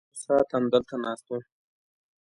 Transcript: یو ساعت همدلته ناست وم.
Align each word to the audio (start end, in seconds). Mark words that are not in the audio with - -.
یو 0.09 0.15
ساعت 0.23 0.47
همدلته 0.55 0.95
ناست 1.03 1.25
وم. 1.29 1.43